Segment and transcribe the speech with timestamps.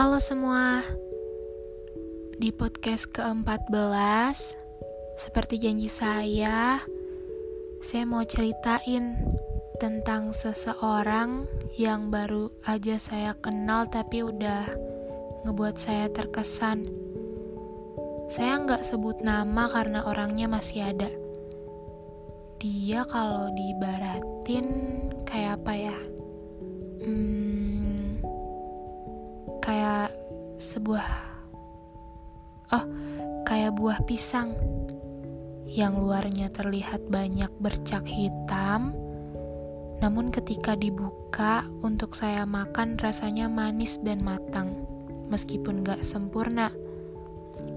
[0.00, 0.80] Halo semua.
[2.40, 4.56] Di podcast ke-14
[5.20, 6.80] Seperti janji saya
[7.84, 9.20] Saya mau ceritain
[9.76, 11.44] Tentang seseorang
[11.76, 14.72] Yang baru aja saya kenal Tapi udah
[15.44, 16.88] Ngebuat saya terkesan.
[18.32, 21.12] Saya nggak sebut nama Karena orangnya masih ada.
[22.56, 24.64] Dia kalau dibaratin
[25.28, 25.98] Kayak apa ya?
[27.04, 27.49] Hmm,
[29.70, 30.10] kayak
[30.58, 31.06] sebuah
[32.74, 32.84] oh
[33.46, 34.50] kayak buah pisang
[35.70, 38.90] yang luarnya terlihat banyak bercak hitam.
[40.02, 44.74] Namun ketika dibuka untuk saya makan rasanya manis dan matang
[45.30, 46.74] meskipun gak sempurna.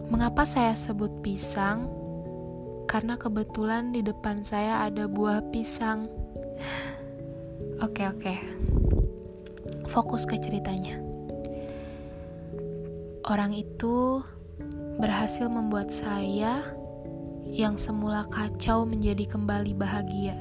[0.10, 1.94] Mengapa saya sebut pisang?
[2.90, 6.10] Karena kebetulan di depan saya ada buah pisang.
[7.86, 8.34] Oke oke.
[9.94, 11.13] Fokus ke ceritanya.
[13.24, 14.20] Orang itu
[15.00, 16.60] berhasil membuat saya
[17.48, 20.36] yang semula kacau menjadi kembali bahagia.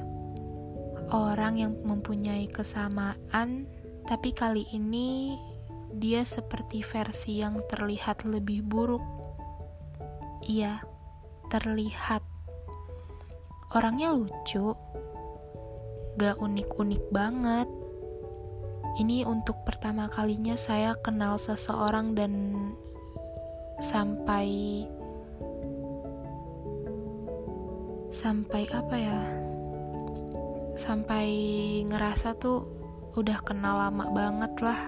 [1.07, 3.71] Orang yang mempunyai kesamaan,
[4.03, 5.39] tapi kali ini
[5.95, 9.03] dia seperti versi yang terlihat lebih buruk.
[10.43, 10.83] Iya,
[11.47, 12.19] terlihat.
[13.79, 14.75] Orangnya lucu,
[16.19, 17.69] gak unik-unik banget
[19.01, 22.53] ini untuk pertama kalinya saya kenal seseorang dan
[23.81, 24.85] sampai
[28.13, 29.21] sampai apa ya?
[30.77, 31.27] Sampai
[31.89, 32.69] ngerasa tuh
[33.17, 34.81] udah kenal lama banget lah.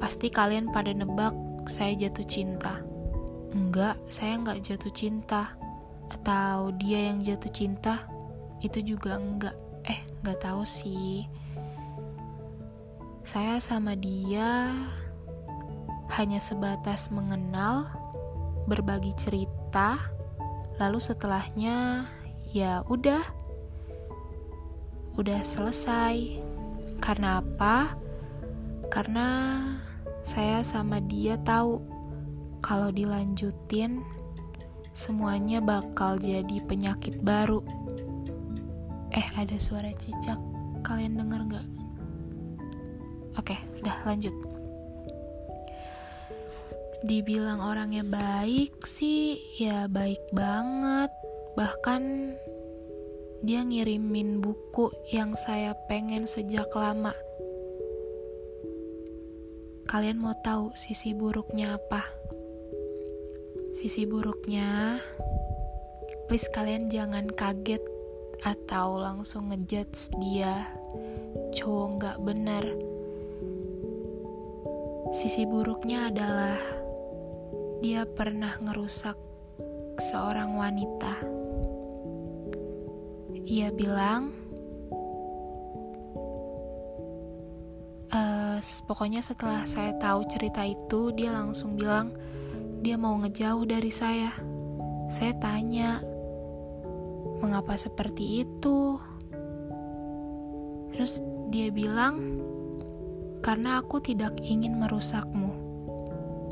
[0.00, 1.36] Pasti kalian pada nebak
[1.68, 2.80] saya jatuh cinta.
[3.52, 5.52] Enggak, saya enggak jatuh cinta.
[6.08, 8.08] Atau dia yang jatuh cinta?
[8.60, 11.28] Itu juga enggak eh nggak tahu sih.
[13.24, 14.72] Saya sama dia
[16.20, 17.88] hanya sebatas mengenal
[18.68, 19.96] berbagi cerita
[20.76, 22.08] lalu setelahnya
[22.52, 23.24] ya udah.
[25.16, 26.42] Udah selesai.
[26.98, 27.94] Karena apa?
[28.88, 29.60] Karena
[30.24, 31.84] saya sama dia tahu
[32.64, 34.00] kalau dilanjutin
[34.96, 37.60] semuanya bakal jadi penyakit baru
[39.14, 40.38] Eh, ada suara cicak.
[40.82, 41.66] Kalian denger gak?
[43.38, 44.34] Oke, udah lanjut.
[47.06, 51.14] Dibilang orangnya baik sih, ya baik banget.
[51.54, 52.02] Bahkan
[53.46, 57.14] dia ngirimin buku yang saya pengen sejak lama.
[59.86, 62.02] Kalian mau tahu sisi buruknya apa?
[63.78, 64.98] Sisi buruknya,
[66.26, 67.93] please kalian jangan kaget
[68.42, 70.66] atau langsung ngejudge dia
[71.54, 72.64] cowok nggak benar.
[75.14, 76.58] Sisi buruknya adalah
[77.78, 79.14] dia pernah ngerusak
[80.02, 81.14] seorang wanita.
[83.44, 84.34] Ia bilang
[88.10, 88.58] uh,
[88.88, 92.10] pokoknya setelah saya tahu cerita itu dia langsung bilang
[92.82, 94.32] dia mau ngejauh dari saya.
[95.06, 96.00] Saya tanya
[97.42, 98.98] mengapa seperti itu?
[100.94, 101.18] Terus
[101.50, 102.38] dia bilang,
[103.42, 105.50] "Karena aku tidak ingin merusakmu.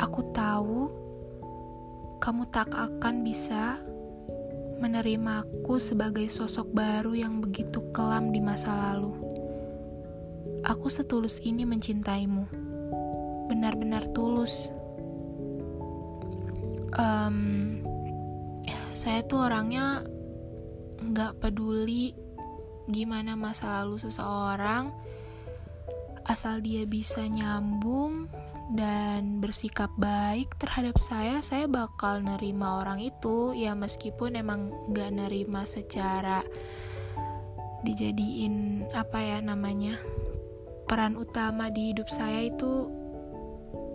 [0.03, 0.91] Aku tahu
[2.19, 3.79] kamu tak akan bisa
[4.83, 9.15] menerima aku sebagai sosok baru yang begitu kelam di masa lalu.
[10.67, 12.51] Aku setulus ini mencintaimu,
[13.47, 14.75] benar-benar tulus."
[16.93, 17.81] Um,
[18.93, 20.05] saya tuh orangnya
[21.03, 22.15] nggak peduli
[22.87, 24.95] gimana masa lalu seseorang
[26.27, 28.31] asal dia bisa nyambung
[28.73, 33.53] dan bersikap baik terhadap saya saya bakal nerima orang itu.
[33.53, 36.41] Ya meskipun emang nggak nerima secara
[37.83, 39.99] dijadiin apa ya namanya
[40.87, 42.89] peran utama di hidup saya itu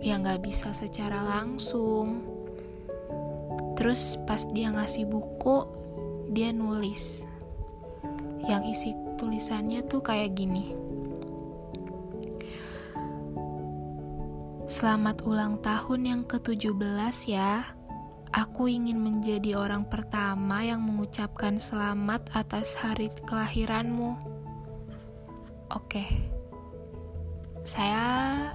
[0.04, 2.22] ya nggak bisa secara langsung.
[3.74, 5.77] Terus pas dia ngasih buku
[6.28, 7.24] dia nulis.
[8.44, 10.76] Yang isi tulisannya tuh kayak gini.
[14.68, 17.64] Selamat ulang tahun yang ke-17 ya.
[18.28, 24.20] Aku ingin menjadi orang pertama yang mengucapkan selamat atas hari kelahiranmu.
[25.72, 26.04] Oke.
[27.64, 28.52] Saya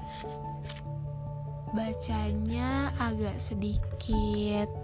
[1.74, 4.83] bacanya agak sedikit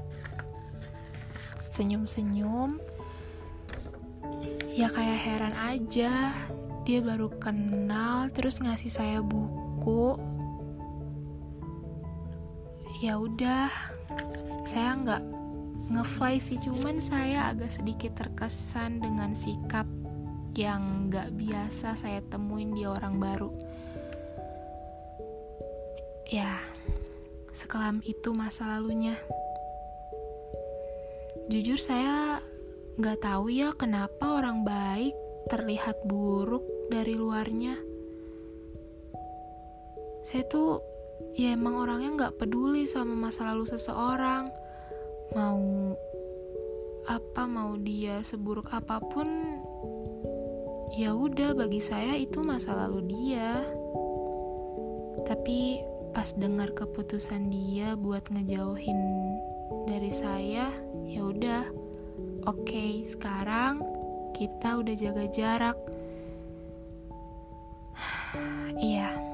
[1.79, 2.75] senyum-senyum.
[4.75, 6.35] Ya kayak heran aja.
[6.83, 10.19] Dia baru kenal terus ngasih saya buku.
[12.99, 13.71] Ya udah.
[14.67, 15.23] Saya nggak
[15.89, 19.87] ngefly sih cuman saya agak sedikit terkesan dengan sikap
[20.59, 23.55] yang nggak biasa saya temuin di orang baru.
[26.27, 26.59] Ya
[27.55, 29.17] sekelam itu masa lalunya
[31.49, 32.37] jujur saya
[33.01, 35.17] nggak tahu ya kenapa orang baik
[35.49, 36.61] terlihat buruk
[36.93, 37.73] dari luarnya.
[40.21, 40.77] Saya tuh
[41.33, 44.45] ya emang orangnya nggak peduli sama masa lalu seseorang.
[45.33, 45.97] Mau
[47.09, 49.25] apa mau dia seburuk apa pun
[51.01, 53.65] ya udah bagi saya itu masa lalu dia.
[55.25, 55.81] Tapi
[56.13, 59.01] pas dengar keputusan dia buat ngejauhin
[59.85, 60.73] dari saya
[61.05, 61.63] ya udah
[62.45, 63.81] oke okay, sekarang
[64.37, 65.77] kita udah jaga jarak
[68.79, 69.29] iya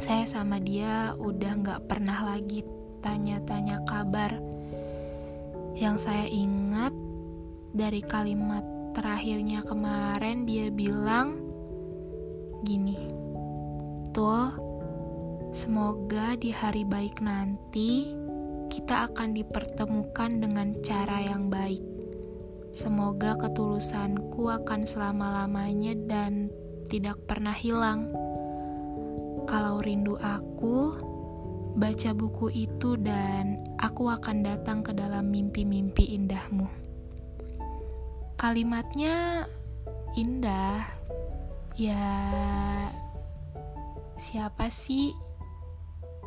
[0.00, 2.64] saya sama dia udah gak pernah lagi
[3.04, 4.40] tanya-tanya kabar.
[5.76, 6.92] Yang saya ingat
[7.72, 11.40] dari kalimat terakhirnya kemarin dia bilang
[12.64, 12.96] gini,
[14.12, 14.56] Tul,
[15.52, 18.12] semoga di hari baik nanti
[18.70, 21.82] kita akan dipertemukan dengan cara yang baik.
[22.70, 26.54] Semoga ketulusanku akan selama-lamanya dan
[26.86, 28.14] tidak pernah hilang.
[29.50, 30.94] Kalau rindu aku,
[31.74, 36.70] baca buku itu dan aku akan datang ke dalam mimpi-mimpi indahmu.
[38.38, 39.50] Kalimatnya
[40.14, 40.86] indah,
[41.74, 42.06] ya
[44.14, 45.10] siapa sih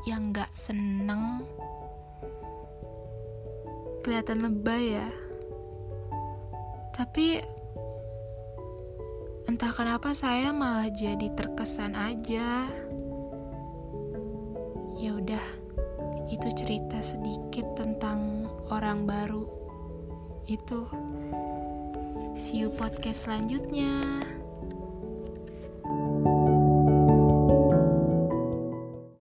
[0.03, 1.47] yang gak seneng?
[4.03, 5.07] Kelihatan lebay ya.
[6.91, 7.39] Tapi
[9.47, 12.67] entah kenapa saya malah jadi terkesan aja.
[14.99, 15.43] Ya udah
[16.27, 19.47] itu cerita sedikit tentang orang baru.
[20.51, 20.83] Itu
[22.35, 24.03] see you podcast selanjutnya